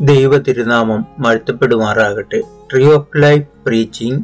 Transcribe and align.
ദൈവ 0.00 0.38
തിരുനാമം 0.38 1.06
വാഴ്ത്തപ്പെടുമാറാകട്ടെ 1.18 2.42
ട്രീ 2.72 2.84
ഓഫ് 2.84 3.22
ലൈഫ് 3.22 3.44
പ്രീച്ചിങ് 3.66 4.18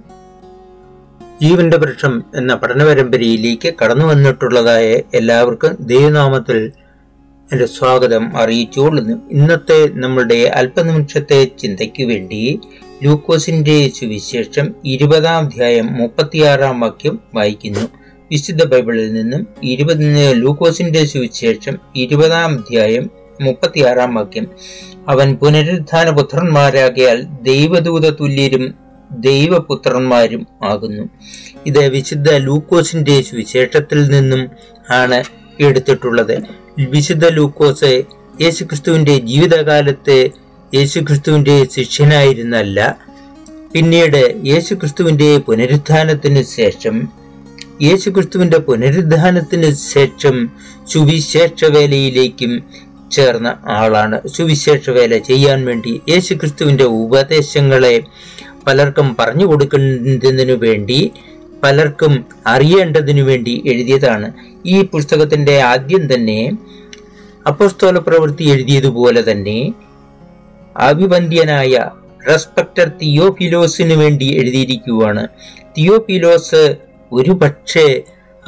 ജീവന്റെ 1.43 1.77
വൃക്ഷം 1.77 2.23
എന്ന 2.35 2.55
പഠന 2.55 2.85
പരമ്പരയിലേക്ക് 2.85 3.75
കടന്നു 3.83 4.05
വന്നിട്ടുള്ളതായ 4.05 4.99
എല്ലാവർക്കും 5.15 5.77
ദൈവനാമത്തിൽ 5.81 6.73
എന്റെ 7.53 7.67
സ്വാഗതം 7.67 8.37
അറിയിച്ചുകൊള്ളുന്നു. 8.37 9.17
ഇന്നത്തെ 9.31 9.89
നമ്മളുടെ 9.93 10.35
അല്പനിമിഷത്തെ 10.35 11.45
ചിന്തയ്ക്ക് 11.45 12.05
വേണ്ടി 12.05 12.61
ലൂക്കോസിന്റെ 13.03 13.89
സുവിശേഷം 13.89 14.75
ഇരുപതാം 14.85 15.45
അധ്യായം 15.45 15.93
മുപ്പത്തിയാറാം 15.93 16.81
വാക്യം 16.81 17.19
വായിക്കുന്നു. 17.35 17.89
വിശുദ്ധ 18.31 18.65
ബൈബിളിൽ 18.65 19.13
നിന്നും 19.13 19.47
ഇരുപത് 19.63 20.33
ലൂക്കോസിന്റെ 20.37 21.05
സുവിശേഷം 21.05 21.79
ഇരുപതാം 21.97 22.59
അധ്യായം 22.59 23.20
മുപ്പത്തിയാറാം 23.41 24.15
വാക്യം. 24.15 24.47
അവൻ 25.09 25.35
പുനരുദ്ധാന 25.35 26.11
പുത്രന്മാരാകിയാൽ 26.11 27.27
ദൈവദൂത 27.43 28.11
തുല്യരും 28.11 28.75
ദൈവപുത്രന്മാരും 29.11 30.47
ആകുന്നു. 30.65 31.09
ഇത് 31.67 31.89
വിശുദ്ധ 31.89 32.35
ലൂക്കോസിന്റെ 32.35 33.23
സുവിശേഷത്തിൽ 33.23 34.09
നിന്നും 34.09 34.49
ആണ് 34.93 35.25
എടുത്തിട്ടുള്ളത്. 35.61 36.39
വിശുദ്ധ 36.79 37.29
ലൂക്കോസ് 37.29 38.03
യേശുക്രിസ്തുവിന്റെ 38.41 39.19
ജീവിതകാലത്ത് 39.19 40.31
യേശുക്രിസ്തുവിന്റെ 40.75 41.67
ശിഷ്യനായിരുന്നല്ല. 41.77 42.99
പിന്നീട് 43.73 44.41
യേശുക്രിസ്തുവിന്റെ 44.47 45.39
പുനരുദ്ധാനത്തിന് 45.39 46.43
ശേഷം 46.43 47.09
യേശുക്രിസ്തുവിന്റെ 47.83 48.59
പുനരുദ്ധാനത്തിന് 48.59 49.75
ശേഷം 49.75 50.51
സുവിശേഷ 50.89 51.65
വേലയിലേക്കും 51.65 52.65
ചേർന്ന 53.11 53.49
ആളാണ്. 53.79 54.17
സുവിശേഷ 54.29 54.91
വേല 54.91 55.15
ചെയ്യാൻ 55.31 55.61
വേണ്ടി 55.65 55.93
യേശുക്രിസ്തുവിന്റെ 56.09 56.87
ഉപദേശങ്ങളെ 57.03 57.95
പലർക്കും 58.67 59.17
പറഞ്ഞു 59.19 59.47
കൊടുക്കുന്നതിനു 59.47 60.57
വേണ്ടി 60.65 61.01
പലർക്കും 61.63 62.13
അറിയേണ്ടതിനു 62.47 63.23
വേണ്ടി 63.23 63.55
എഴുതിയതാണ്. 63.67 64.29
ഈ 64.67 64.77
പുസ്തകത്തിന്റെ 64.83 65.55
ആദ്യം 65.73 66.15
തന്നെ 66.15 66.41
അപ്പസ്തോല 67.47 67.99
പ്രവൃത്തി 67.99 68.45
എഴുതിയതുപോലെ 68.45 69.21
തന്നെ 69.31 69.59
അഭിവന്ദ്യനായ 70.89 71.75
റെസ്പെക്ടർ 72.29 72.89
തിയോഫിലോസിന് 73.03 73.95
വേണ്ടി 73.95 74.27
എഴുതിയിരിക്കുകയാണ് 74.41 75.23
തിയോഫിലോസ് 75.77 76.63
ഒരു 77.13 77.33
പക്ഷേ 77.43 77.87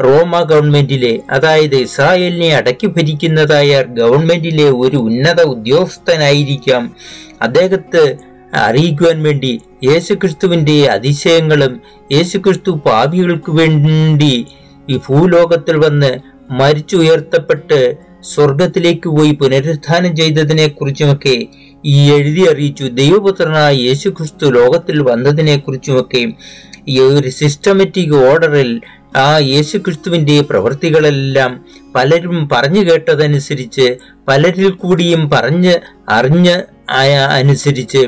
റോമ 0.01 0.43
ഗവൺമെന്റിലെ 0.43 1.21
അതായത് 1.31 1.75
ഇസ്രായേലിനെ 1.75 2.57
അടക്കി 2.57 2.87
ഭരിക്കുന്നതായ 2.87 3.83
ഗവൺമെന്റിലെ 3.83 4.71
ഒരു 4.71 4.97
ഉന്നത 4.97 5.41
ഉദ്യോഗസ്ഥനായിരിക്കാം. 5.43 6.97
അദ്ദേഹത്തെ 7.43 8.17
അറിയിക്കുവാൻ 8.55 9.23
വേണ്ടി 9.23 9.61
യേശുക്രിസ്തുവിന്റെ 9.85 10.87
അതിശയങ്ങളും 10.87 11.81
യേശുക്രിസ്തു 12.13 12.71
പാപികൾക്ക് 12.71 13.51
വേണ്ടി 13.51 14.47
ഈ 14.89 14.97
ഭൂലോകത്തിൽ 14.97 15.77
വന്ന് 15.77 16.19
മരിച്ചുയർത്തപ്പെട്ട് 16.51 17.97
സ്വർഗത്തിലേക്ക് 18.23 19.09
പോയി 19.09 19.31
പുനരുത്ഥാനം 19.31 20.17
ചെയ്തതിനെ 20.17 20.67
കുറിച്ചുമൊക്കെ 20.69 21.47
ഈ 21.85 22.13
എഴുതി 22.13 22.43
അറിയിച്ചു. 22.53 22.85
ദൈവപുത്രനായ 22.85 23.75
യേശുക്രിസ്തു 23.75 24.51
ലോകത്തിൽ 24.51 25.03
വന്നതിനെ 25.03 25.57
കുറിച്ചുമൊക്കെ 25.57 26.33
ഈ 26.89 27.01
ഒരു 27.01 27.29
സിസ്റ്റമാറ്റിക് 27.29 28.15
ഓർഡറിൽ 28.15 28.81
ആ 29.17 29.39
യേശുക്രിസ്തുവിന്റെ 29.39 30.41
പ്രവൃത്തികളെല്ലാം 30.41 31.65
പലരും 31.95 32.49
പറഞ്ഞു 32.53 32.91
കേട്ടതനുസരിച്ച് 32.91 33.99
പലരിൽ 34.29 34.71
കൂടിയും 34.71 35.31
പറഞ്ഞ് 35.31 35.75
അറിഞ്ഞ് 36.09 36.63
അനുസരിച്ച് 37.31 38.07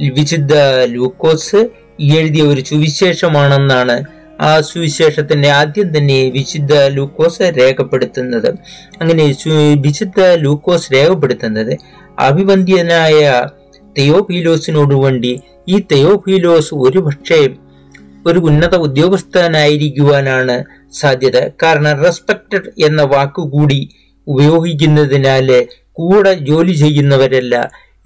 വിശുദ്ധ 0.00 0.54
ലൂക്കോസ് 0.84 1.68
എഴുതിയ 2.00 2.42
ഒരു 2.42 2.60
സുവിശേഷമാണെന്നാണ് 2.60 4.04
ആ 4.40 4.60
സുവിശേഷത്തിന്റെ 4.60 5.50
ആദ്യം 5.50 5.98
തന്നെ 5.98 6.30
വിശുദ്ധ 6.30 6.74
ലൂക്കോസ് 6.74 7.42
രേഖപ്പെടുത്തുന്നത്. 7.58 8.54
അങ്ങനെ 9.00 9.34
വിശുദ്ധ 9.76 10.20
ലൂക്കോസ് 10.20 10.92
രേഖപ്പെടുത്തുന്നത് 10.92 11.78
അഭിവന്ദ്യനായ 12.18 13.44
തെയോഫീലോസിനോട് 13.98 14.94
വേണ്ടി 14.94 15.42
ഈ 15.68 15.78
തെയോഫീലോസ് 15.92 16.74
ഒരുപക്ഷേ 16.74 17.48
പക്ഷേ 17.48 17.65
ഒരു 18.26 18.38
ഉന്നത 18.38 18.74
ഉദ്യോഗസ്ഥനായിരിക്കുവാനാണ് 18.86 20.56
സാധ്യത. 20.92 21.38
കാരണം 21.62 22.02
റെസ്പെക്റ്റഡ് 22.04 22.70
എന്ന 22.86 23.02
വാക്കുകൂടി 23.02 23.80
ഉപയോഗിക്കുന്നതിനാൽ 24.26 25.48
കൂടെ 25.92 26.32
ജോലി 26.48 26.72
ചെയ്യുന്നവരല്ല 26.72 27.54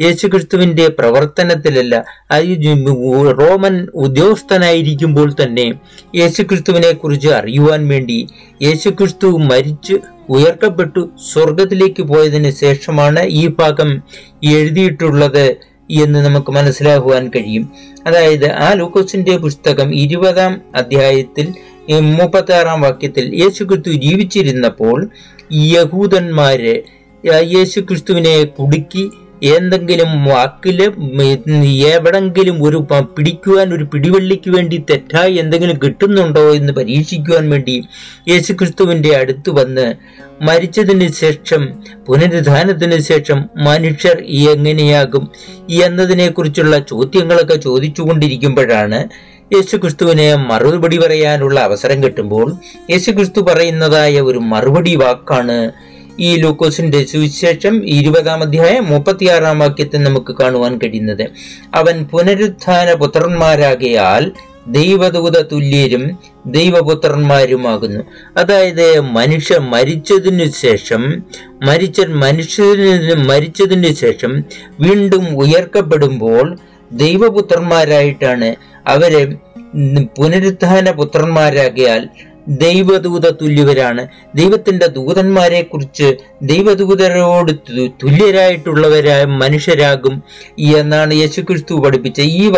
യേശുക്രിസ്തുവിന്റെ 0.00 0.84
പ്രവർത്തനത്തിലല്ല. 0.98 1.94
റോമൻ 3.40 3.74
ഉദ്യോഗസ്ഥനായിരിക്കുമ്പോൾ 3.94 5.28
തന്നെ 5.42 5.66
യേശുക്രിസ്തുവിനെ 6.16 6.92
കുറിച്ച് 6.92 7.28
അറിയുവാൻ 7.28 7.88
വേണ്ടി 7.88 8.18
യേശുക്രിസ്തു 8.62 9.26
മരിച്ച് 9.50 9.96
ഉയർത്തപ്പെട്ടു. 10.28 11.02
സ്വർഗത്തിലേക്ക് 11.32 12.02
പോയതിന് 12.02 12.50
ശേഷമാണ് 12.62 13.22
ഈ 13.40 13.46
ഭാഗം 13.58 13.90
എഴുതിയിട്ടുള്ളത്. 14.56 15.46
എന്ന് 15.90 16.18
നമുക്ക് 16.24 16.52
മനസ്സിലാക്കുവാൻ 16.52 17.30
കഴിയും. 17.36 17.72
അതായത് 18.06 18.52
ആ 18.52 18.72
ലൂക്കോസിന്റെ 18.72 19.36
പുസ്തകം 19.36 19.94
ഇരുപതാം 19.94 20.60
അധ്യായത്തിൽ 20.74 21.54
മുപ്പത്തി 22.00 22.52
ആറാം 22.52 22.80
വാക്യത്തിൽ 22.80 23.34
യേശുക്രിസ്തു 23.42 23.90
ജീവിച്ചിരുന്നപ്പോൾ 23.90 25.08
യഹൂദന്മാര് 25.52 26.82
യേശുക്രിസ്തുവിനെ 27.26 28.44
കുടുക്കി 28.44 29.10
എന്തെങ്കിലും 29.42 30.10
വാക്കിൽ 30.24 30.78
എവിടെങ്കിലും 31.90 32.56
ഒരു 32.64 32.78
പിടിക്കുവാൻ 33.10 33.68
ഒരു 33.72 33.84
പിടിവള്ളിക്ക് 33.84 34.50
വേണ്ടി 34.50 34.76
തെറ്റായി 34.90 35.34
എന്തെങ്കിലും 35.34 35.78
കിട്ടുന്നുണ്ടോ 35.82 36.44
എന്ന് 36.54 36.72
പരീക്ഷിക്കുവാൻ 36.72 37.46
വേണ്ടി 37.50 37.76
യേശുക്രിസ്തുവിന്റെ 38.28 39.12
അടുത്ത് 39.16 39.50
വന്ന് 39.50 39.86
മരിച്ചതിന് 40.42 41.08
ശേഷം 41.14 41.62
പുനരുദ്ധാനത്തിന് 42.06 42.98
ശേഷം 43.02 43.38
മനുഷ്യർ 43.60 44.18
എങ്ങനെയാകും 44.44 45.24
എന്നതിനെക്കുറിച്ചുള്ള 45.80 46.76
ചോദ്യങ്ങളൊക്കെ 46.88 47.56
ചോദിച്ചുകൊണ്ടിരിക്കുമ്പോഴാണ് 47.56 49.00
യേശുക്രിസ്തുവിനെ 49.54 50.26
മറുപടി 50.34 50.98
പറയാനുള്ള 50.98 51.60
അവസരം 51.60 51.98
കിട്ടുമ്പോൾ 52.04 52.48
യേശുക്രിസ്തു 52.90 53.40
പറയുന്നതായ 53.40 54.20
ഒരു 54.20 54.38
മറുപടി 54.38 54.94
വാക്കാണ് 54.96 55.58
ഈ 56.20 56.36
ലൂക്കോസിന്റെ 56.36 57.04
സുവിശേഷം 57.04 57.74
ഇരുപതാം 57.88 58.40
അധ്യായം 58.40 58.86
മുപ്പത്തിയാറാം 58.90 59.58
വാക്യത്തിൽ 59.58 60.02
നമുക്ക് 60.02 60.32
കാണുവാൻ 60.36 60.78
കഴിയുന്നത്. 60.78 61.24
അവൻ 61.74 62.04
പുനരുത്ഥാന 62.04 62.92
പുത്രന്മാരാകയാൽ 62.92 64.32
ദൈവദൂത 64.68 65.40
തുല്യരും 65.40 66.18
ദൈവപുത്രന്മാരുമാകുന്നു. 66.46 68.02
അതായത് 68.36 69.00
മനുഷ്യ 69.00 69.58
മരിച്ചതിനു 69.58 70.44
ശേഷം 70.44 71.02
മരിച്ച 71.66 72.00
മനുഷ്യന് 72.00 73.14
മരിച്ചതിനു 73.28 73.92
ശേഷം 73.94 74.44
വീണ്ടും 74.80 75.24
ഉയർക്കപ്പെടുമ്പോൾ 75.36 76.58
ദൈവപുത്രന്മാരായിട്ടാണ് 76.92 78.54
അവരെ 78.86 79.22
പുനരുത്ഥാന 80.16 80.90
പുത്രന്മാരാകിയാൽ 80.90 82.08
ദൈവദൂത 82.50 83.30
തുല്യവരാണ് 83.30 84.08
ദൈവത്തിന്റെ 84.34 84.86
ദൂതന്മാരെ 84.86 85.62
കുറിച്ച് 85.62 86.16
ദൈവദൂതരോട് 86.42 87.52
തുല്യരായിട്ടുള്ളവരായ 88.02 89.24
മനുഷ്യരാകും 89.24 90.22
എന്നാണ് 90.58 91.14
യേശുക്രിസ്തു 91.14 91.74
പഠിപ്പിച്ച 91.74 92.20
ഈ 92.20 92.52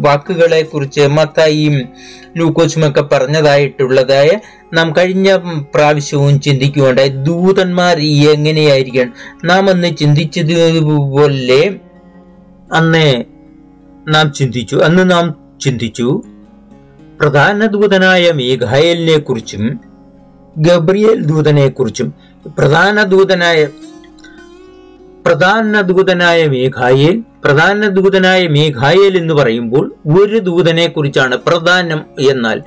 വാക്കുകളെ 0.00 0.62
കുറിച്ച് 0.62 1.00
മത്തായിയും 1.00 1.88
ലൂക്കോസുമൊക്കെ 2.36 3.00
പറഞ്ഞതായിട്ടുള്ളതായ 3.00 4.30
നാം 4.74 4.92
കഴിഞ്ഞ 4.98 5.36
പ്രാവശ്യവും 5.74 6.40
ചിന്തിക്കുകയുണ്ടായി 6.40 7.08
ദൂതന്മാർ 7.08 8.00
എങ്ങനെയായിരിക്കണം? 8.00 9.14
നാം 9.44 9.70
അന്ന് 9.70 9.96
ചിന്തിച്ചതുപോലെ 9.96 11.78
അന്ന് 12.72 13.24
നാം 14.14 14.32
ചിന്തിച്ചു. 14.32 14.76
അന്ന് 14.76 15.10
നാം 15.10 15.34
ചിന്തിച്ചു. 15.60 16.22
പ്രധാന 17.24 17.66
ദൂതനായ 17.66 18.30
മീഖായലിനെ 18.30 19.18
കുറിച്ചും 19.18 19.80
ഗബ്രിയേൽ 20.58 21.22
ദൂതനെ 21.24 21.68
കുറിച്ചും 21.68 22.14
പ്രധാന 22.58 23.02
ദൂതനായ 23.02 23.68
പ്രധാന 25.26 25.80
ദൂതനായ 25.80 26.46
മേഘായേൽ 26.46 27.22
പ്രധാന 27.44 27.88
ദൂതനായ 27.88 28.46
മേഘായേൽ 28.46 29.16
എന്ന് 29.16 29.34
പറയുമ്പോൾ 29.34 29.94
ഒരു 30.20 30.38
ദൂതനെ 30.38 30.86
കുറിച്ചാണ് 30.86 31.36
പ്രധാനം 31.36 32.04
എന്നാൽ 32.30 32.62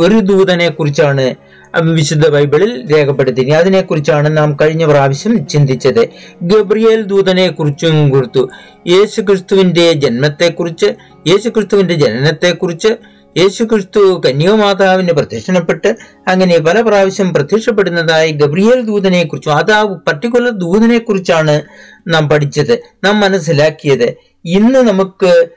ഒരു 0.00 0.18
ദൂതനെ 0.20 0.68
കുറിച്ചാണ് 0.68 1.34
വിശുദ്ധ 1.80 2.28
ബൈബിളിൽ 2.28 2.94
രേഖപ്പെടുത്തി 2.94 3.40
അതിനെക്കുറിച്ചാണ് 3.50 4.36
നാം 4.36 4.56
കഴിഞ്ഞ 4.60 4.84
പ്രാവശ്യം 4.84 5.46
ചിന്തിച്ചത്. 5.46 6.08
ഗബ്രിയേൽ 6.42 7.02
ദൂതനെ 7.02 7.48
കുറിച്ചും 7.48 8.10
കൊടുത്തു. 8.10 8.50
യേശുക്രിസ്തുവിന്റെ 8.86 9.92
ജന്മത്തെക്കുറിച്ച് 9.92 10.86
യേശുക്രിസ്തുവിന്റെ 11.26 11.94
ജനനത്തെക്കുറിച്ച് 11.94 13.19
യേശു 13.38 13.64
ക്രിസ്തു 13.64 14.22
കന്യാമാതാവിന് 14.26 15.12
പ്രത്യക്ഷപ്പെട്ട് 15.12 15.96
അങ്ങനെ 16.28 16.58
പല 16.58 16.80
പ്രാവശ്യം 16.80 17.34
പ്രത്യക്ഷപ്പെടുന്നതായി 17.34 18.30
ഗബ്രിയേൽ 18.32 18.80
ദൂതനെ 18.80 19.22
കുറിച്ചും 19.24 19.54
അത് 19.54 19.72
ആ 19.72 19.82
പർട്ടിക്കുലർ 19.82 20.50
ദൂതനെ 20.50 20.98
കുറിച്ചാണ് 20.98 21.62
നാം 22.08 22.28
പഠിച്ചത് 22.28 22.80
നാം 23.04 23.20
മനസ്സിലാക്കിയത്. 23.20 24.16
ഇന്ന് 24.44 24.80
നമുക്ക് 24.88 25.50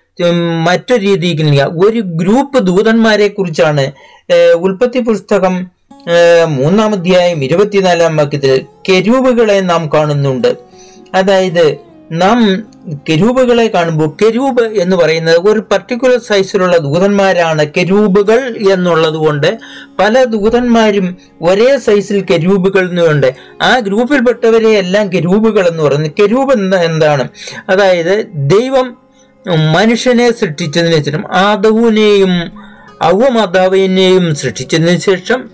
മറ്റൊരു 0.67 1.01
രീതിയിൽ 1.01 1.61
ഒരു 1.85 1.99
ഗ്രൂപ്പ് 1.99 2.59
ദൂതന്മാരെ 2.59 3.27
കുറിച്ചാണ് 3.27 3.91
ഉൽപ്പത്തി 4.57 4.99
പുസ്തകം 4.99 5.55
മൂന്നാം 6.47 6.93
അധ്യായം 6.93 7.43
ഇരുപത്തിനാലാം 7.43 8.17
വാക്യത്തിൽ 8.17 8.65
കെരൂബുകളെ 8.89 9.59
നാം 9.59 9.89
കാണുന്നുണ്ട്. 9.93 10.57
അതായത് 11.15 11.92
നാം 12.11 12.63
കെരൂബുകളെ 13.09 13.67
കാണുമ്പോൾ 13.67 14.15
കെരൂബ് 14.21 14.61
എന്ന് 14.61 14.95
പറയുന്നത് 14.95 15.37
ഒരു 15.49 15.59
പർട്ടിക്കുലർ 15.59 16.19
സൈസിലുള്ള 16.19 16.77
ദൂതന്മാരാണ് 16.77 17.65
കെരൂബുകൾ 17.65 18.55
എന്നുള്ളത് 18.71 19.13
കൊണ്ട് 19.13 19.59
പല 19.99 20.23
ദൂതന്മാരും 20.23 21.17
ഒരേ 21.41 21.77
സൈസിൽ 21.77 22.23
കെരൂബുകൾ 22.23 22.89
എന്നുണ്ട് 22.89 23.35
ആ 23.61 23.79
ഗ്രൂപ്പിൽപ്പെട്ടവരെ 23.79 24.69
എല്ലാം 24.69 25.13
കെരൂബുകൾ 25.13 25.67
എന്ന് 25.67 25.83
പറയുന്നത് 25.83 26.11
കെരൂബ് 26.11 26.53
എന്താ 26.53 26.77
എന്താണ്? 26.77 27.29
അതായത് 27.69 28.27
ദൈവം 28.35 28.97
മനുഷ്യനെ 29.47 30.31
സൃഷ്ടിച്ചതിന് 30.31 31.03
ശേഷം 31.03 31.27
ആദവുവിനെയും 31.31 32.51
ഔവമാതാവിനെയും 33.03 34.35
സൃഷ്ടിച്ചതിന് 34.35 34.99
ശേഷം 34.99 35.49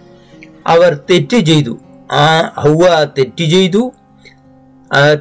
അവർ 0.68 0.94
തെറ്റ് 0.94 1.38
ചെയ്തു. 1.38 1.80
ആ 2.12 2.52
ഹൗവ 2.56 3.06
തെറ്റ് 3.18 3.44
ചെയ്തു. 3.44 3.94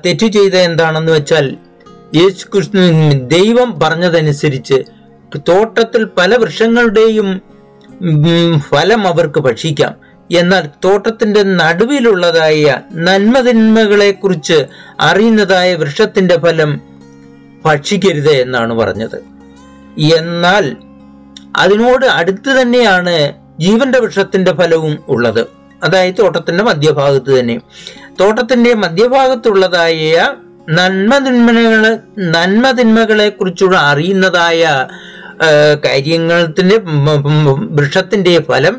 തെറ്റ് 0.05 0.27
ചെയ്ത 0.27 0.55
എന്താണെന്ന് 0.55 1.13
വെച്ചാൽ 1.13 1.57
യേശു 2.15 2.61
ദൈവം 3.27 3.81
പറഞ്ഞതനുസരിച്ച് 3.81 4.83
തോട്ടത്തിൽ 5.49 6.05
പല 6.05 6.37
വൃക്ഷങ്ങളുടെയും 6.37 7.43
ഫലം 8.59 9.07
അവർക്ക് 9.07 9.41
ഭക്ഷിക്കാം. 9.41 9.95
എന്നാൽ 10.33 10.69
തോട്ടത്തിന്റെ 10.85 11.43
നടുവിലുള്ളതായ 11.43 12.77
നന്മതിന്മകളെ 12.95 14.11
കുറിച്ച് 14.11 14.67
അറിയുന്നതായ 15.01 15.75
വൃക്ഷത്തിന്റെ 15.75 16.39
ഫലം 16.39 16.81
ഭക്ഷിക്കരുത് 17.65 18.31
എന്നാണ് 18.31 18.75
പറഞ്ഞത്. 18.75 19.19
എന്നാൽ 20.15 20.77
അതിനോട് 21.57 22.07
അടുത്ത് 22.07 22.61
തന്നെയാണ് 22.61 23.33
ജീവന്റെ 23.61 23.99
വൃക്ഷത്തിന്റെ 24.01 24.53
ഫലവും 24.53 24.99
ഉള്ളത്. 25.09 25.47
അതായത് 25.83 26.15
തോട്ടത്തിന്റെ 26.19 26.65
മധ്യഭാഗത്ത് 26.65 27.41
തന്നെ. 27.41 27.59
തോട്ടത്തിന്റെ 28.19 28.73
മധ്യഭാഗത്തുള്ളതായ 28.83 30.15
നന്മതിന്മകളെ 30.71 31.93
നന്മതിന്മകളെ 32.35 33.29
കുറിച്ചുള്ള 33.31 33.77
അറിയുന്നതായ 33.91 34.63
കാര്യങ്ങളത്തിന്റെ 35.87 36.77
വൃക്ഷത്തിന്റെ 37.77 38.33
ഫലം 38.49 38.75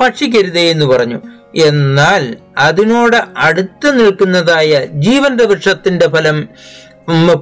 ഭക്ഷിക്കരുതേ 0.00 0.64
എന്ന് 0.70 0.86
പറഞ്ഞു. 0.86 1.18
എന്നാൽ 1.64 2.22
അതിനോട് 2.58 3.16
അടുത്ത് 3.38 3.88
നിൽക്കുന്നതായ 3.98 4.70
ജീവന്റെ 5.04 5.44
വൃക്ഷത്തിന്റെ 5.44 6.06
ഫലം 6.08 6.38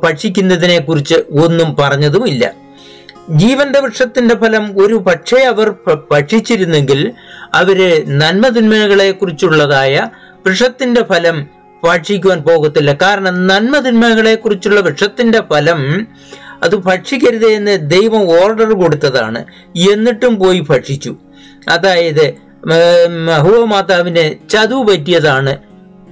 ഭക്ഷിക്കുന്നതിനെ 0.03 0.79
കുറിച്ച് 0.81 1.17
ഒന്നും 1.45 1.69
പറഞ്ഞതുമില്ല 1.77 2.45
ജീവന്റെ 3.39 3.81
വൃക്ഷത്തിന്റെ 3.81 4.35
ഫലം 4.35 4.65
ഒരു 4.83 4.97
പക്ഷേ 5.07 5.39
അവർ 5.51 5.69
ഭക്ഷിച്ചിരുന്നെങ്കിൽ 6.11 7.01
അവർ 7.55 7.79
നന്മതിന്മകളെ 8.23 9.11
കുറിച്ചുള്ളതായ 9.13 9.95
വൃക്ഷത്തിന്റെ 10.47 11.03
ഫലം 11.03 11.47
ഭക്ഷിക്കുവാൻ 11.85 12.39
പോകത്തില്ല. 12.39 12.93
കാരണം 13.03 13.47
നന്മതിന്മകളെ 13.47 14.35
കുറിച്ചുള്ള 14.35 14.81
വൃക്ഷത്തിന്റെ 14.81 15.43
ഫലം 15.51 16.07
അത് 16.63 16.77
ഭക്ഷിക്കരുത് 16.77 17.47
എന്ന് 17.47 17.91
ദൈവം 17.91 18.45
ഓർഡർ 18.45 18.73
കൊടുത്തതാണ്. 18.83 19.45
എന്നിട്ടും 19.93 20.37
പോയി 20.37 20.61
ഭക്ഷിച്ചു. 20.61 21.17
അതായത് 21.69 22.35
മഹുവ 23.27 23.65
മാതാവിന് 23.65 24.49
ചതു 24.49 24.75
പറ്റിയതാണ്. 24.75 25.57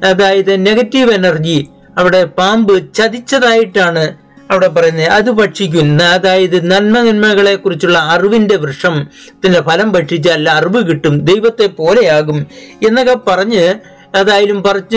അതായത് 0.04 0.66
നെഗറ്റീവ് 0.66 1.12
എനർജി 1.12 1.68
അവിടെ 1.98 2.24
പാമ്പ് 2.24 2.94
ചതിച്ചതായിട്ടാണ് 2.94 4.14
അവിടെ 4.50 4.68
പറയുന്നത്. 4.68 5.08
അത് 5.08 5.30
ഭക്ഷിക്കുന്ന 5.30 6.02
അതായത് 6.02 6.70
നന്മ 6.70 7.00
നന്മകളെ 7.00 7.54
കുറിച്ചുള്ള 7.54 7.98
അറിവിന്റെ 7.98 8.56
വൃക്ഷത്തിന്റെ 8.56 9.60
ഫലം 9.60 9.92
ഭക്ഷിച്ചാൽ 9.92 10.50
അറിവ് 10.50 10.88
കിട്ടും 10.88 11.24
ദൈവത്തെ 11.24 11.66
പോലെയാകും 11.66 12.46
എന്നൊക്കെ 12.86 13.14
പറഞ്ഞ് 13.14 13.74
അതായാലും 14.14 14.62
പറിച്ച് 14.62 14.96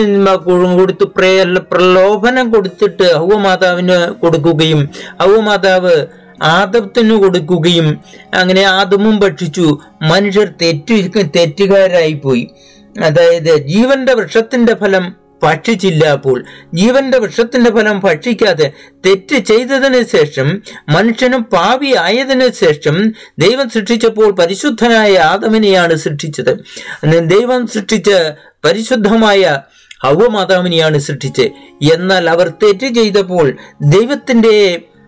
കൊടുത്ത് 0.78 1.04
പ്രേയർ 1.04 1.58
പ്രലോഭനം 1.58 2.50
കൊടുത്തിട്ട് 2.50 3.14
ഹൗവമാതാവിന് 3.14 4.12
കൊടുക്കുകയും 4.12 4.88
ഹൗവമാതാവ് 5.20 6.06
ആദത്തിന് 6.42 7.14
കൊടുക്കുകയും 7.14 8.00
അങ്ങനെ 8.34 8.62
ആദമും 8.62 9.18
ഭക്ഷിച്ചു. 9.18 9.78
മനുഷ്യർ 10.02 10.52
തെറ്റു 10.62 10.94
തെറ്റുകാരായി 11.36 12.12
പോയി. 12.12 12.50
അതായത് 13.04 13.56
ജീവന്റെ 13.56 14.14
വൃക്ഷത്തിന്റെ 14.14 14.74
ഫലം 14.74 15.23
ഭക്ഷിച്ചില്ല 15.44 16.04
അപ്പോൾ 16.16 16.38
ജീവന്റെ 16.78 17.18
വൃക്ഷത്തിന്റെ 17.22 17.70
ഫലം 17.76 17.98
ഭക്ഷിക്കാതെ 18.06 18.66
തെറ്റ് 19.06 19.38
ചെയ്തതിനു 19.50 20.00
ശേഷം 20.14 20.48
മനുഷ്യനും 20.94 21.42
പാവി 21.54 21.90
ആയതിനു 22.06 22.48
ശേഷം 22.62 22.96
ദൈവം 23.44 23.66
സൃഷ്ടിച്ചപ്പോൾ 23.74 24.30
പരിശുദ്ധനായ 24.40 25.14
ആദമിനെയാണ് 25.32 25.96
സൃഷ്ടിച്ചത്. 26.04 26.52
ദൈവം 27.34 27.62
സൃഷ്ടിച്ച 27.74 28.10
പരിശുദ്ധമായ 28.66 29.42
ഹൗവമാതാവിനെയാണ് 30.04 30.98
സൃഷ്ടിച്ചത്. 31.06 31.50
എന്നാൽ 31.94 32.24
അവർ 32.34 32.46
തെറ്റ് 32.62 32.88
ചെയ്തപ്പോൾ 32.98 33.46
ദൈവത്തിന്റെ 33.94 34.56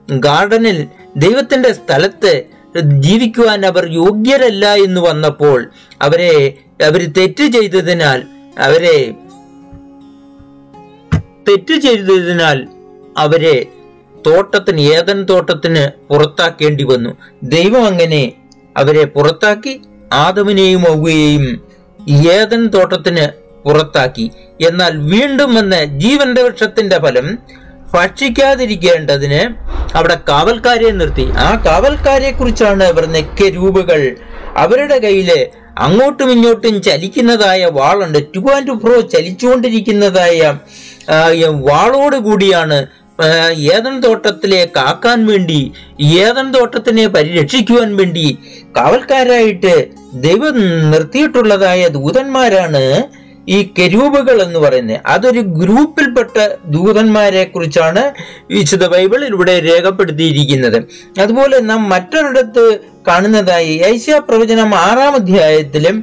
ഗാർഡനിൽ 0.09 0.79
ദൈവത്തിന്റെ 1.25 1.71
സ്ഥലത്ത് 1.79 2.33
ജീവിക്കുവാൻ 3.05 3.61
അവർ 3.69 3.85
യോഗ്യരല്ല 4.01 4.65
എന്ന് 4.87 5.01
വന്നപ്പോൾ 5.07 5.59
അവരെ 6.07 6.35
അവർ 6.89 7.03
തെറ്റ് 7.19 7.45
ചെയ്തതിനാൽ 7.55 8.19
അവരെ 8.67 8.97
തെറ്റ് 11.49 11.75
ചെയ്തതിനാൽ 11.81 12.67
അവരെ 13.19 13.67
തോട്ടത്തിന് 14.27 14.81
ഏതൻ 14.81 15.23
തോട്ടത്തിന് 15.23 15.85
പുറത്താക്കേണ്ടി 16.09 16.85
വന്നു. 16.85 17.11
ദൈവം 17.43 17.87
അങ്ങനെ 17.87 18.33
അവരെ 18.77 19.05
പുറത്താക്കി 19.05 19.81
ആദമിനെയും 20.13 20.83
ഔവയെയും 20.91 21.45
ഏതൻ 22.33 22.67
തോട്ടത്തിന് 22.67 23.27
പുറത്താക്കി. 23.63 24.31
എന്നാൽ 24.67 24.93
വീണ്ടും 24.97 25.55
വന്ന 25.55 25.85
ജീവന്റെ 25.85 26.43
വൃക്ഷത്തിന്റെ 26.43 26.99
ഫലം 26.99 27.39
ഭക്ഷിക്കാതിരിക്കേണ്ടതിന് 27.95 29.43
അവിടെ 29.97 30.19
കാവൽക്കാരെ 30.29 30.91
നിർത്തി. 30.91 31.27
ആ 31.39 31.63
കാവൽക്കാരെ 31.67 32.31
കുറിച്ചാണ് 32.31 32.93
പറഞ്ഞ 32.93 33.21
കെരൂപുകൾ 33.21 34.17
അവരുടെ 34.57 34.99
കയ്യിൽ 34.99 35.47
അങ്ങോട്ടും 35.79 36.31
ഇങ്ങോട്ടും 36.31 36.83
ചലിക്കുന്നതായ 36.83 37.65
വാളുണ്ട്. 37.65 38.19
ടു 38.37 38.43
ആൻഡ് 38.55 38.81
ഫ്രോ 38.81 39.01
ചലിച്ചുകൊണ്ടിരിക്കുന്നതായ 39.01 40.59
വാളോട് 41.69 42.17
കൂടിയാണ് 42.17 42.87
ഏതൻ 43.75 44.01
തോട്ടത്തിലെ 44.01 44.69
കാക്കാൻ 44.77 45.27
വേണ്ടി 45.27 45.73
ഏതൻ 46.03 46.47
തോട്ടത്തിനെ 46.53 47.07
പരിരക്ഷിക്കുവാൻ 47.07 47.97
വേണ്ടി 47.97 48.39
കാവൽക്കാരായിട്ട് 48.77 49.75
ദൈവം 50.15 50.57
നിർത്തിയിട്ടുള്ളതായ 50.91 51.89
ദൂതന്മാരാണ് 51.89 53.03
ഈ 53.49 53.59
കെരൂബുകൾ 53.79 54.43
എന്ന് 54.43 54.59
പറയുന്നത്. 54.59 55.01
അതൊരു 55.07 55.41
ഗ്രൂപ്പിൽപ്പെട്ട 55.41 56.37
ദൂതന്മാരെ 56.67 57.45
കുറിച്ചാണ് 57.45 58.03
വിശുദ്ധ 58.51 58.87
ബൈബിളിൽ 58.87 59.35
ഇവിടെ 59.35 59.55
രേഖപ്പെടുത്തിയിരിക്കുന്നത്. 59.61 60.79
അതുപോലെ 61.21 61.61
നാം 61.61 61.89
മറ്റൊരിടത്ത് 61.89 62.65
കാണുന്നതായി 63.09 63.75
ഐശ്യ 63.87 64.19
പ്രവചനം 64.19 64.75
ആറാം 64.75 65.15
അധ്യായത്തിലും 65.15 65.97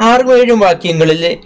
ആറും 0.00 0.38
ഏഴും 0.38 0.58
വാക്യങ്ങളിൽ 0.58 1.36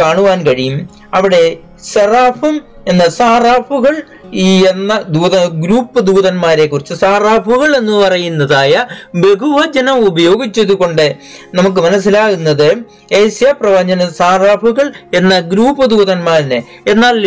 കാണുവാൻ 0.00 0.46
കഴിയും. 0.46 0.88
അവിടെ 1.14 1.56
സെറാഫും 1.92 2.62
എന്ന 2.88 3.08
സാറാഫുകൾ 3.08 4.02
ഈ 4.34 4.64
എന്ന 4.66 5.02
ദൂത 5.08 5.44
ഗ്രൂപ്പ് 5.46 6.00
ദൂതന്മാരെ 6.00 6.66
കുറിച്ച് 6.66 6.94
സാറാഫുകൾ 6.94 7.76
എന്ന് 7.76 7.92
പറയുന്നതായ 7.92 8.86
ബഹുവചനം 9.14 10.06
ഉപയോഗിച്ചത് 10.06 10.72
കൊണ്ട് 10.72 11.16
നമുക്ക് 11.54 11.80
മനസ്സിലാകുന്നത് 11.80 12.84
ഏഷ്യ 13.12 13.52
പ്രവചന 13.52 14.08
സാറാഫുകൾ 14.08 14.92
എന്ന 15.14 15.40
ഗ്രൂപ്പ് 15.40 15.90
ദൂതന്മാരെ 15.90 16.62
എന്നാൽ 16.88 17.26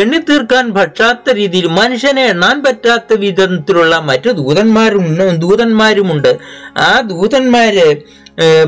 എണ്ണി 0.00 0.18
തീർക്കാൻ 0.18 0.74
പറ്റാത്ത 0.74 1.30
രീതിയിൽ 1.30 1.66
മനുഷ്യനെ 1.66 2.24
എണ്ണാൻ 2.26 2.62
പറ്റാത്ത 2.64 3.14
വിധത്തിലുള്ള 3.14 3.98
മറ്റു 3.98 4.30
ദൂതന്മാരും 4.30 5.36
ദൂതന്മാരുമുണ്ട്. 5.36 6.38
ആ 6.78 7.00
ദൂതന്മാര് 7.00 7.94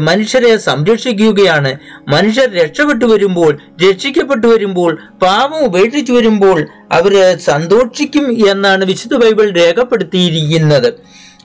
മനുഷ്യരെ 0.00 0.56
സംരക്ഷിക്കുകയാണ്. 0.56 1.78
മനുഷ്യർ 2.08 2.50
രക്ഷപ്പെട്ടു 2.52 3.04
വരുമ്പോൾ 3.04 3.58
രക്ഷിക്കപ്പെട്ടു 3.88 4.46
വരുമ്പോൾ 4.46 4.98
പാപം 5.22 5.58
ഉപേക്ഷിച്ചു 5.64 6.12
വരുമ്പോൾ 6.12 6.66
അവർ 6.92 7.37
സന്തോഷിക്കും 7.37 8.50
എന്നാണ് 8.50 8.84
വിശുദ്ധ 8.84 9.16
ബൈബിൾ 9.16 9.52
രേഖപ്പെടുത്തിയിരിക്കുന്നത്. 9.52 10.88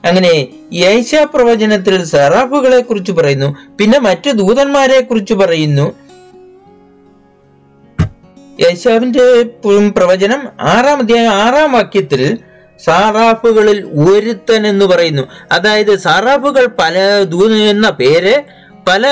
അങ്ങനെ 0.05 0.47
യേശാ 0.73 1.23
പ്രവചനത്തിൽ 1.23 2.05
സെറാഫുകളെ 2.05 2.79
കുറിച്ച് 2.79 3.11
പറയുന്നു. 3.11 3.55
പിന്നെ 3.79 3.99
മറ്റു 3.99 4.29
ദൂതന്മാരെ 4.29 4.99
കുറിച്ച് 5.01 5.33
പറയുന്നു. 5.33 5.93
യേശാവിന്റെ 8.61 9.43
പ്രവചനം 9.97 10.41
ആറാം 10.61 10.97
അധ്യായം 10.97 11.31
ആറാം 11.31 11.71
വാക്യത്തിൽ 11.71 12.37
സാറാഫുകളിൽ 12.79 13.85
ഒരുത്തൻ 13.85 14.67
എന്ന് 14.67 14.85
പറയുന്നു. 14.85 15.23
അതായത് 15.51 15.99
സാറാഫുകൾ 15.99 16.65
പല 16.79 17.23
ദൂത 17.23 17.53
എന്ന 17.53 17.89
പേര് 17.89 18.41
പല 18.87 19.07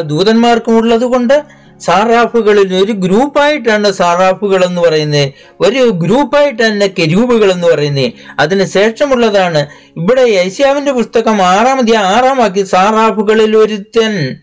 ദൂതന്മാർക്കും 0.00 0.76
ഉള്ളത് 0.76 1.04
കൊണ്ട് 1.04 1.66
സാറാഫുകളിൽ 1.80 2.74
ഒരു 2.84 2.92
ഗ്രൂപ്പായിട്ടാണ് 2.92 3.92
സാറാഫുകൾ 3.92 4.64
എന്ന് 4.64 4.80
പറയുന്നത് 4.80 5.32
ഒരു 5.60 5.90
ഗ്രൂപ്പായിട്ട് 5.90 6.62
തന്നെ 6.62 6.86
കെരൂബുകൾ 6.86 7.52
എന്ന് 7.52 7.66
പറയുന്നത് 7.66 8.12
അതിന് 8.38 8.66
ശേഷമുള്ളതാണ് 8.66 9.66
ഇവിടെ 9.96 10.22
യശ്യാവിന്റെ 10.22 10.92
പുസ്തകം 10.92 11.42
ആറാമതി 11.42 11.92
ആറാമാക്കി 11.92 12.62
സാറാഫുകളിൽ 12.62 13.56
ഒരുത്തൻ 13.56 14.34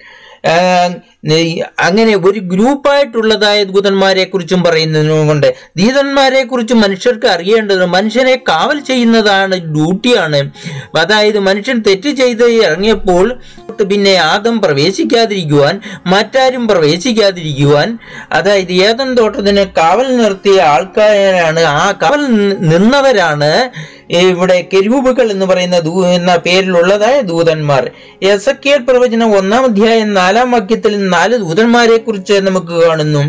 അങ്ങനെ 1.80 2.15
ഒരു 2.15 2.39
ഗ്രൂപ്പായിട്ടുള്ളതായ 2.39 3.63
ദൂതന്മാരെ 3.63 4.24
കുറിച്ചും 4.24 4.63
പറയുന്നതുകൊണ്ട് 4.63 5.56
ദീതന്മാരെ 5.77 6.44
കുറിച്ച് 6.44 6.74
മനുഷ്യർക്ക് 6.74 7.25
അറിയേണ്ടത് 7.25 7.86
മനുഷ്യനെ 7.86 8.36
കാവൽ 8.36 8.80
ചെയ്യുന്നതാണ് 8.80 9.56
ഡ്യൂട്ടിയാണ്. 9.56 10.51
അതായത് 10.98 11.39
മനുഷ്യൻ 11.39 11.84
തെറ്റ് 11.88 12.10
ചെയ്ത് 12.10 12.44
ഇറങ്ങിയപ്പോൾ 12.44 13.39
പിന്നെ 13.84 14.15
ആദം 14.15 14.62
പ്രവേശിക്കാതിരിക്കുവാൻ 14.62 15.82
മറ്റാരും 16.06 16.68
പ്രവേശിക്കാതിരിക്കുവാൻ 16.68 17.98
അതായത് 18.32 18.72
ഏതൻ 18.72 19.13
തോട്ടത്തിന് 19.13 19.65
കാവൽ 19.77 20.18
നിർത്തിയ 20.18 20.62
ആൾക്കാരാണ്. 20.62 21.60
ആ 21.60 21.92
കാവൽ 21.92 22.22
നിന്നവരാണ് 22.60 23.70
ഇവിടെ 24.10 24.68
കെരൂബുകൾ 24.74 25.32
എന്ന് 25.32 25.46
പറയുന്ന 25.46 25.80
ദൂ 25.80 26.06
എന്ന 26.06 26.36
പേരിലുള്ളതായ 26.36 27.22
ദൂതന്മാർ. 27.22 27.92
എസക്കിയൽ 28.22 28.77
പ്രവചനം 28.77 29.38
ഒന്നാം 29.38 29.63
അധ്യായം 29.63 30.13
നാലാം 30.13 30.51
വാക്യത്തിൽ 30.51 31.10
നാല് 31.13 31.36
ദൂതന്മാരെ 31.38 31.98
കുറിച്ച് 31.98 32.34
നമുക്ക് 32.34 32.75
കാണുന്നു. 32.86 33.24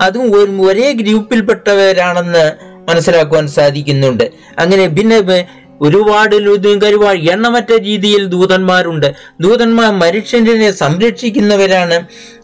അതും 0.00 0.24
ഒരു 0.36 0.50
ഗ്രൂപ്പിൽപ്പെട്ടവരാണെന്ന് 0.92 2.44
മനസ്സിലാക്കുവാൻ 2.90 3.48
സാധിക്കുന്നുണ്ട്. 3.48 4.24
അങ്ങനെ 4.58 4.86
പിന്നെ 4.88 5.18
ഒരുപാട് 5.80 6.34
ഒരുപാട് 6.88 7.18
എണ്ണമറ്റ 7.30 7.70
രീതിയിൽ 7.72 8.26
ദൂതന്മാരുണ്ട്. 8.26 9.14
ദൂതന്മാർ 9.40 9.90
മനുഷ്യനെ 9.92 10.70
സംരക്ഷിക്കുന്നവരാണ്. 10.70 11.96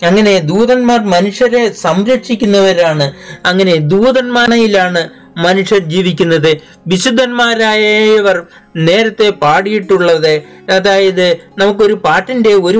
അങ്ങനെ 0.03 0.39
ദൂതന്മാർ 0.53 1.01
മനുഷ്യരെ 1.15 1.63
സംരക്ഷിക്കുന്നവരാണ്. 1.83 3.07
അങ്ങനെ 3.47 3.75
ദൂതന്മാരയിലാണ് 3.77 5.03
മനുഷ്യർ 5.39 5.79
ജീവിക്കുന്നത്. 5.79 6.51
വിശുദ്ധന്മാരായവർ 6.87 8.37
നേരത്തെ 8.77 9.29
പാടിയിട്ടുള്ളത്. 9.43 10.33
അതായത് 10.73 11.27
നമുക്കൊരു 11.59 11.95
പാട്ടിന്റെ 12.07 12.53
ഒരു 12.69 12.79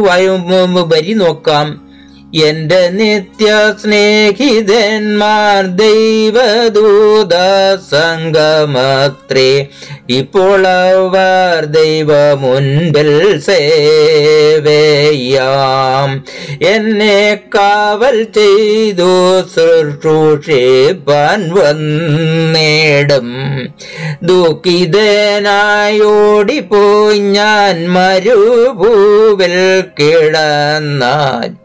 വരി 0.95 1.13
നോക്കാം. 1.13 1.88
എന്റെ 2.35 2.89
നിത്യ 2.89 3.75
സ്നേഹിതന്മാർ 3.83 5.67
ദൈവദൂത 5.67 7.35
സംഗമത്രേ 7.91 9.67
ഇപ്പോൾ 10.11 10.67
അവർ 10.67 11.65
ദൈവ 11.65 12.35
മുൻപിൽ 12.35 13.41
സേവയാം. 13.41 16.25
എന്നെ 16.67 17.41
കാവൽ 17.55 18.23
ചെയ്തു 18.23 19.43
ശുശ്രൂഷിപ്പാൻ 19.43 21.55
വന്നേടും. 21.55 23.49
ദുഃഖിതനായോടിപ്പോയി 24.23 27.19
ഞാൻ 27.19 27.89
മരുഭൂവിൽ 27.89 29.81
കിടന്നാൽ. 29.81 31.57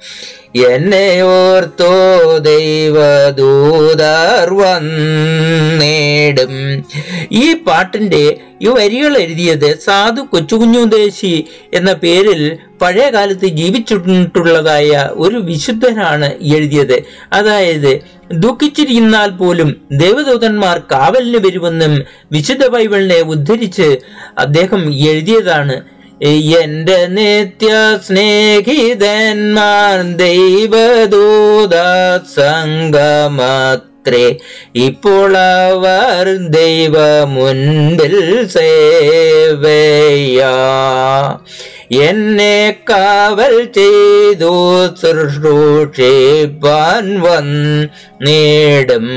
എന്നെ 0.56 1.22
ഓർത്തോ 1.22 2.38
ദൈവദൂതർ 2.38 4.54
വന്നേടും. 4.54 6.84
ഈ 7.32 7.54
പാട്ടിന്റെ 7.54 8.38
ഈ 8.62 8.68
വരികൾ 8.68 9.18
എഴുതിയത് 9.18 9.80
സാധു 9.80 10.22
കൊച്ചുകുഞ്ഞുദേശി 10.22 11.48
എന്ന 11.74 11.94
പേരിൽ 11.94 12.58
പഴയ 12.82 13.10
കാലത്ത് 13.10 13.46
ജീവിച്ചിട്ടുള്ളതായ 13.46 15.10
ഒരു 15.14 15.38
വിശുദ്ധനാണ് 15.38 16.26
എഴുതിയത്. 16.26 17.04
അതായത് 17.34 18.00
ദുഃഖിച്ചിരിക്കുന്നാൽ 18.32 19.30
പോലും 19.30 19.82
ദേവദൂതന്മാർ 19.92 20.80
കാവലിന് 20.80 21.38
വരുമെന്നും 21.38 22.04
വിശുദ്ധ 22.32 22.68
ബൈബിളിനെ 22.68 23.22
ഉദ്ധരിച്ച് 23.22 23.98
അദ്ദേഹം 24.38 24.94
എഴുതിയതാണ്. 24.94 26.03
എന്റെ 26.22 27.08
നിത്യ 27.08 27.70
സ്നേഹിതന്മാർ 28.08 30.02
ദൈവദൂത 30.02 31.76
സംഗമത്രേ 32.36 34.26
ഇപ്പോൾ 34.76 35.38
അവർ 35.38 36.26
ദൈവ 36.50 37.26
മുൻപിൽ 37.26 38.48
സേവയാ. 38.56 40.54
എന്നെ 42.02 42.78
കാവൽ 42.90 43.56
ചെയ്തു 43.78 44.52
ശുശ്രൂഷിപ്പാൻ 45.02 47.06
വന്നേടും 47.26 49.08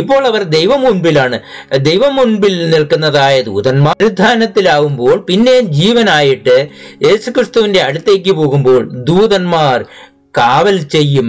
ഇപ്പോൾ 0.00 0.26
അവർ 0.26 0.42
ദൈവം 0.56 0.80
മുൻപിലാണ്. 0.80 1.38
ദൈവം 1.88 2.16
മുൻപിൽ 2.16 2.70
നിൽക്കുന്നതായ 2.70 3.42
ദൂതന്മാർ 3.42 3.94
നിർദ്ധാനത്തിലാവുമ്പോൾ 4.02 5.16
പിന്നെ 5.28 5.60
ജീവനായിട്ട് 5.78 6.56
യേശുക്രിസ്തുവിന്റെ 7.06 7.80
അടുത്തേക്ക് 7.80 8.32
പോകുമ്പോൾ 8.40 8.82
ദൂതന്മാർ 9.10 9.84
കാവൽ 10.38 10.78
ചെയ്യും. 10.96 11.28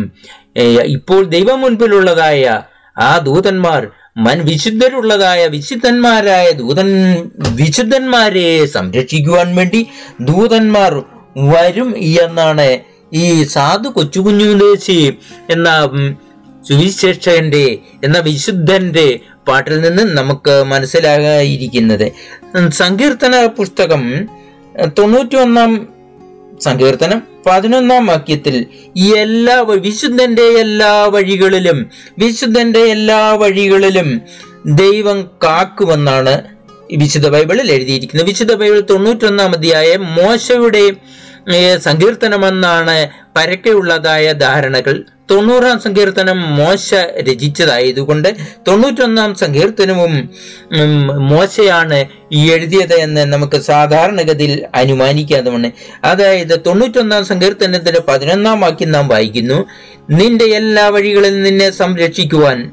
ഇപ്പോൾ 0.97 1.21
ദൈവം 1.35 1.61
മുൻപിലുള്ളതായ 1.61 2.61
ആ 2.97 3.17
ദൂതന്മാർ 3.17 3.83
മൻ 4.15 4.39
വിശുദ്ധരുള്ളതായ 4.43 5.47
വിശുദ്ധന്മാരായ 5.47 6.51
ദൂതൻ 6.51 6.89
വിശുദ്ധന്മാരെ 7.55 8.65
സംരക്ഷിക്കുവാൻ 8.65 9.55
വേണ്ടി 9.55 9.87
ദൂതന്മാർ 10.21 10.93
വരും 11.51 11.97
എന്നാണ് 11.97 12.79
ഈ 13.13 13.43
സാധു 13.43 13.89
കൊച്ചുകുഞ്ഞുദേശി 13.89 15.17
എന്ന 15.49 15.69
സുവിശേഷന്റെ 16.67 17.77
എന്ന 18.03 18.19
വിശുദ്ധന്റെ 18.19 19.19
പാട്ടിൽ 19.47 19.81
നിന്ന് 19.81 20.03
നമുക്ക് 20.17 20.63
മനസ്സിലാകാതിരിക്കുന്നത്. 20.63 22.07
സങ്കീർത്തന 22.69 23.45
പുസ്തകം 23.45 24.03
തൊണ്ണൂറ്റി 24.99 25.35
ഒന്നാം 25.35 25.71
സങ്കീർത്തനം. 26.61 27.32
പതിനൊന്നാം 27.47 28.05
വാക്യത്തിൽ 28.05 28.65
എല്ലാ 29.17 29.61
വിശുദ്ധന്റെ 29.61 30.43
എല്ലാ 30.43 31.05
വഴികളിലും 31.05 31.89
വിശുദ്ധന്റെ 32.17 32.79
എല്ലാ 32.79 33.33
വഴികളിലും 33.33 34.21
ദൈവം 34.65 35.29
കാക്കുമെന്നാണ് 35.43 36.43
വിശുദ്ധ 36.97 37.27
ബൈബിളിൽ 37.27 37.71
എഴുതിയിരിക്കുന്നത്. 37.71 38.27
വിശുദ്ധ 38.27 38.53
ബൈബിൾ 38.53 38.83
തൊണ്ണൂറ്റൊന്നാം 38.89 39.51
അധ്യായം 39.51 40.03
മോശയുടെ 40.15 40.91
സങ്കീർത്തനമെന്നാണ് 41.77 43.09
പരക്കെയുള്ളതായ 43.35 44.31
ധാരണകൾ. 44.31 45.03
തൊണ്ണൂറാം 45.31 45.79
സങ്കീർത്തനം 45.79 46.55
മോശ 46.55 46.93
രചിച്ചതായതുകൊണ്ട് 47.19 48.35
തൊണ്ണൂറ്റൊന്നാം 48.67 49.35
സങ്കീർത്തനവും 49.35 50.29
മോശയാണ് 51.29 52.05
എഴുതിയത് 52.31 52.93
എന്ന് 52.93 53.21
നമുക്ക് 53.21 53.61
സാധാരണഗതിയിൽ 53.61 54.65
അനുമാനിക്കാതുമാണ് 54.75 55.71
അതായത് 56.03 56.59
തൊണ്ണൂറ്റൊന്നാം 56.65 57.25
സങ്കീർത്തനത്തിന്റെ 57.25 58.01
പതിനൊന്നാം 58.07 58.61
വാക്യം 58.61 58.91
നാം 58.91 59.07
വായിക്കുന്നു 59.07 59.65
നിന്റെ 60.09 60.45
എല്ലാ 60.45 60.87
വഴികളിൽ 60.87 61.43
നിന്നെ 61.43 61.69
സംരക്ഷിക്കുവാൻ 61.69 62.71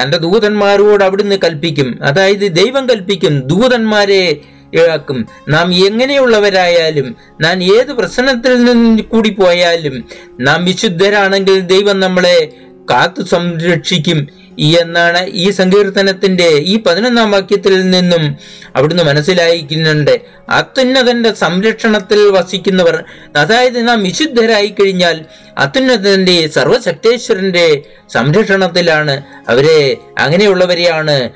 തന്റെ 0.00 0.18
ദൂതന്മാരോട് 0.18 1.04
അവിടുന്ന് 1.04 1.36
കൽപ്പിക്കും. 1.44 1.98
അതായത് 2.02 2.52
ദൈവം 2.56 2.88
കൽപ്പിക്കും. 2.88 3.40
ദൂതന്മാരെ 3.40 4.40
ഇളക്കും 4.74 5.28
നാം 5.48 5.74
എങ്ങനെയുള്ളവരായാലും 5.74 7.16
നാം 7.40 7.64
ഏത് 7.64 7.92
പ്രശ്നത്തിൽ 7.92 8.64
നിന്ന് 8.64 9.02
കൂടി 9.02 9.30
പോയാലും 9.30 10.04
നാം 10.40 10.64
വിശുദ്ധരാണെങ്കിൽ 10.64 11.60
ദൈവം 11.60 12.00
നമ്മളെ 12.00 12.52
കാത്തു 12.90 13.22
സംരക്ഷിക്കും. 13.22 14.48
എന്നാണ് 14.80 15.26
ഈ 15.26 15.50
സങ്കീർത്തനത്തിന്റെ 15.50 16.48
ഈ 16.48 16.82
പതിനൊന്നാം 16.82 17.30
വാക്യത്തിൽ 17.30 17.90
നിന്നും 17.90 18.36
അവിടുന്ന് 18.76 19.04
മനസ്സിലായിക്കുന്നുണ്ട്. 19.04 20.18
അത്യുന്നതന്റെ 20.50 21.34
സംരക്ഷണത്തിൽ 21.34 22.30
വസിക്കുന്നവർ 22.30 23.04
അതായത് 23.36 23.88
നാം 23.88 24.02
വിശുദ്ധരായി 24.02 24.66
കഴിഞ്ഞാൽ 24.66 25.24
അത്യുന്നതന്റെ 25.58 26.48
സർവശക്തേശ്വരന്റെ 26.48 27.82
സംരക്ഷണത്തിലാണ് 28.10 29.22
അവരെ 29.48 29.96
അങ്ങനെയുള്ളവരെയാണ് 30.18 31.30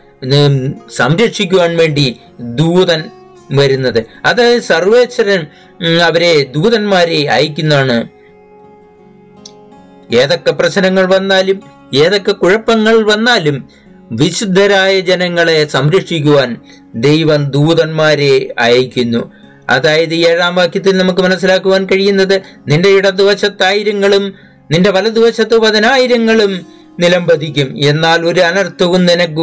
സംരക്ഷിക്കുവാൻ 0.96 1.76
വേണ്ടി 1.76 2.20
ദൂതൻ 2.40 3.04
വരുന്നത്. 3.52 4.04
അത് 4.24 4.60
സർവേശ്വരൻ 4.60 5.46
അവരെ 6.04 6.44
ദൂതന്മാരെ 6.44 7.26
അയക്കുന്നതാണ്. 7.26 8.08
ഏതൊക്കെ 10.14 10.50
പ്രശ്നങ്ങൾ 10.50 11.14
വന്നാലും 11.14 11.62
ഏതൊക്കെ 11.94 12.32
കുഴപ്പങ്ങൾ 12.32 13.02
വന്നാലും 13.02 13.68
വിശുദ്ധരായ 14.12 15.00
ജനങ്ങളെ 15.00 15.64
സംരക്ഷിക്കുവാൻ 15.64 16.56
ദൈവം 16.94 17.50
ദൂതന്മാരെ 17.50 18.54
അയക്കുന്നു. 18.58 19.32
അതായത് 19.70 20.14
ഏഴാം 20.14 20.54
വാക്യത്തിൽ 20.54 20.98
നമുക്ക് 20.98 21.20
മനസ്സിലാക്കുവാൻ 21.20 21.86
കഴിയുന്നത് 21.92 22.42
നിന്റെ 22.68 22.88
ഇടതുവശത്ത് 22.88 23.62
ആയിരങ്ങളും 23.62 24.34
നിന്റെ 24.70 24.90
വലതുവശത്ത് 24.90 25.58
പതിനായിരങ്ങളും 25.58 26.66
നിലംപതിക്കും. 27.00 27.78
എന്നാൽ 27.84 28.26
ഒരു 28.26 28.40
അനർത്ഥവും 28.40 29.06
നിനക്ക് 29.06 29.40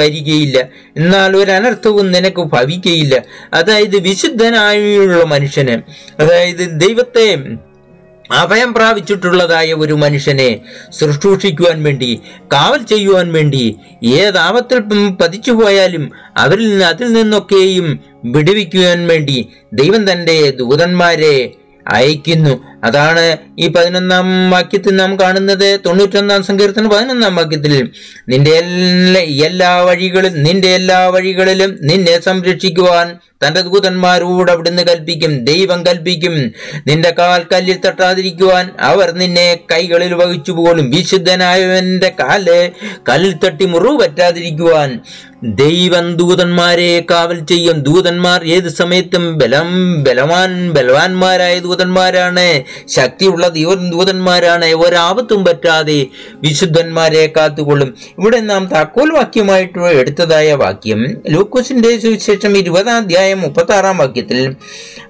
വരികയില്ല. 0.00 0.68
എന്നാൽ 0.96 1.36
ഒരു 1.36 1.50
അനർത്ഥവും 1.50 2.12
നിനക്ക് 2.12 2.40
ഭവിക്കയില്ല. 2.40 3.22
അതായത് 3.54 3.98
വിശുദ്ധനായുള്ള 3.98 5.24
മനുഷ്യന് 5.24 5.82
അതായത് 6.22 6.80
ദൈവത്തെ 6.80 7.38
അഭയം 8.30 8.74
പ്രാപിച്ചിട്ടുള്ളതായ 8.74 9.72
ഒരു 9.72 9.92
മനുഷ്യനെ 9.92 10.60
ശുശ്രൂഷിക്കുവാൻ 11.00 11.82
വേണ്ടി 11.82 12.20
കാവൽ 12.52 12.82
ചെയ്യുവാൻ 12.82 13.32
വേണ്ടി 13.32 13.76
ഏതാപത്തിൽ 14.04 14.78
പതിച്ചു 15.08 15.50
പോയാലും 15.50 16.12
അവരിൽ 16.36 16.68
നിന്ന് 16.68 16.84
അതിൽ 16.84 17.12
നിന്നൊക്കെയും 17.12 18.00
വിടുവിക്കുവാൻ 18.24 19.06
വേണ്ടി 19.06 19.48
ദൈവം 19.72 20.12
തന്റെ 20.12 20.50
ദൂതന്മാരെ 20.50 21.52
അയക്കുന്നു. 21.88 22.71
അതാണ് 22.84 23.36
ഈ 23.58 23.68
പതിനൊന്നാം 23.68 24.50
വാക്യത്തിൽ 24.50 24.96
നാം 24.96 25.20
കാണുന്നത്. 25.20 25.80
തൊണ്ണൂറ്റൊന്നാം 25.86 26.42
സങ്കീർത്തനം 26.42 26.88
പതിനൊന്നാം 26.88 27.36
വാക്യത്തിൽ 27.36 27.74
നിന്റെ 28.28 28.56
എല്ലാ 29.46 29.72
വഴികളിലും 29.82 30.00
വഴികളും 30.12 30.42
നിന്റെ 30.42 30.68
എല്ലാ 30.68 30.98
വഴികളിലും 31.08 31.78
നിന്നെ 31.82 32.20
സംരക്ഷിക്കുവാൻ 32.20 33.08
തന്റെ 33.42 33.60
ദൂതന്മാരോട് 33.60 34.50
അവിടുന്ന് 34.52 34.82
കൽപ്പിക്കും 34.82 35.32
ദൈവം 35.44 35.86
കൽപ്പിക്കും. 35.86 36.34
നിന്റെ 36.86 37.10
കാൽ 37.18 37.42
കല്ലിൽ 37.52 37.78
തട്ടാതിരിക്കുവാൻ 37.86 38.70
അവർ 38.80 39.10
നിന്നെ 39.12 39.58
കൈകളിൽ 39.72 40.14
വഹിച്ചു 40.14 40.52
പോലും 40.52 40.90
വിശുദ്ധനായവന്റെ 40.90 42.10
കാൽ 42.20 42.46
കല്ലിൽ 43.08 43.34
തട്ടി 43.44 43.64
മുറിവ് 43.64 43.98
പറ്റാതിരിക്കുവാൻ 44.00 45.00
ദൈവം 45.44 46.16
ദൂതന്മാരെ 46.16 47.04
കാവൽ 47.10 47.38
ചെയ്യും. 47.46 47.82
ദൂതന്മാർ 47.82 48.44
ഏത് 48.44 48.68
സമയത്തും 48.68 49.38
ബലം 49.38 49.70
ബലവാൻ 50.02 50.70
ബലവാന്മാരായ 50.70 51.58
ദൂതന്മാരാണ്. 51.58 52.46
ശക്തിയുള്ള 52.88 53.48
ദൈവ- 53.48 53.90
ദൂതന്മാരാണ്. 53.90 54.64
ഒരാപത്തും 54.64 55.44
പറ്റാതെ 55.44 56.06
വിശുദ്ധന്മാരെ 56.34 57.32
കാത്തുകൊള്ളും. 57.36 57.94
ഇവിടെ 58.18 58.40
നാം 58.40 58.66
താക്കോൽ 58.66 59.12
വാക്യമായിട്ട് 59.12 59.78
എടുത്തതായ 59.78 60.52
വാക്യം 60.52 61.16
ലൂക്കോസിന്റെ 61.30 61.98
സുവിശേഷം 61.98 62.58
ഇരുപതാം 62.58 62.96
അധ്യായം 62.96 63.40
മുപ്പത്തി 63.40 63.72
ആറാം 63.72 63.98
വാക്യത്തിൽ 63.98 64.56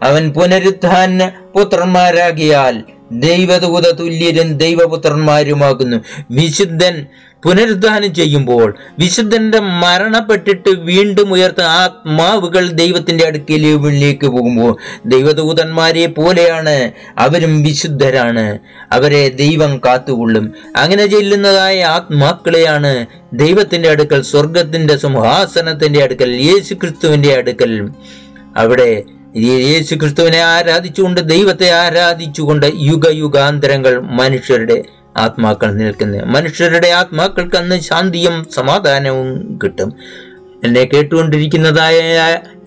അവൻ 0.03 0.33
പുനരുത്ഥാന 0.33 1.33
പുത്രന്മാരാകിയാൽ 1.55 2.83
ദൈവദൂത 3.13 3.91
തുല്യരും 3.91 4.57
ദൈവപുത്രന്മാരുമാകുന്നു. 4.57 5.97
വിശുദ്ധൻ 6.31 7.07
പുനരുദ്ധാനം 7.45 8.15
ചെയ്യുമ്പോൾ 8.15 8.77
വിശുദ്ധന്റെ 8.99 9.61
മരണപ്പെട്ടിട്ട് 9.61 10.69
വീണ്ടും 10.69 11.33
ഉയർത്ത 11.33 11.61
ആത്മാവുകൾ 11.63 12.69
ദൈവത്തിന്റെ 12.69 13.27
അടുക്കലേക്ക് 13.27 14.27
പോകുമ്പോൾ 14.27 14.77
ദൈവദൂതന്മാരെ 15.07 16.07
പോലെയാണ് 16.07 16.93
അവരും 17.19 17.63
വിശുദ്ധരാണ്. 17.63 18.59
അവരെ 18.93 19.29
ദൈവം 19.29 19.81
കാത്തുകൊള്ളും. 19.87 20.55
അങ്ങനെ 20.77 21.07
ചെല്ലുന്നതായ 21.07 21.85
ആത്മാക്കളെയാണ് 21.85 23.07
ദൈവത്തിന്റെ 23.35 23.89
അടുക്കൽ 23.89 24.23
സ്വർഗത്തിന്റെ 24.23 24.97
സിംഹാസനത്തിന്റെ 24.97 26.03
അടുക്കൽ 26.03 26.31
യേശു 26.31 26.75
ക്രിസ്തുവിന്റെ 26.75 27.35
അടുക്കൽ. 27.35 27.91
അവിടെ 28.57 29.03
യേശു 29.37 29.95
ക്രിസ്തുവിനെ 29.95 30.39
ആരാധിച്ചുകൊണ്ട് 30.39 31.21
ദൈവത്തെ 31.21 31.71
ആരാധിച്ചുകൊണ്ട് 31.71 32.67
യുഗയുഗാന്തരങ്ങൾ 32.75 34.01
മനുഷ്യരുടെ 34.01 35.02
ആത്മാക്കൾ 35.19 35.73
നിൽക്കുന്നത് 35.73 36.25
മനുഷ്യരുടെ 36.25 36.89
ആത്മാക്കൾക്ക് 36.89 37.57
അന്ന് 37.57 37.81
ശാന്തിയും 37.81 38.47
സമാധാനവും 38.51 39.59
കിട്ടും. 39.65 39.93
എന്നെ 40.65 40.85
കേട്ടുകൊണ്ടിരിക്കുന്നതായ 40.85 41.99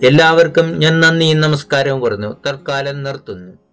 എല്ലാവർക്കും 0.06 0.78
ഞാൻ 0.78 1.00
നന്ദി 1.00 1.32
നമസ്കാരവും 1.32 2.00
പറഞ്ഞു. 2.00 2.34
തൽക്കാലം 2.46 3.02
നിർത്തുന്നു. 3.02 3.65